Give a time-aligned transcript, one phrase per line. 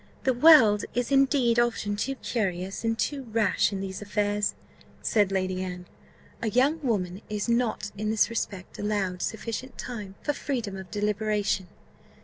[0.23, 4.55] "The world is indeed often too curious, and too rash in these affairs,"
[5.03, 5.85] said Lady Anne.
[6.41, 11.67] "A young woman is not in this respect allowed sufficient time for freedom of deliberation.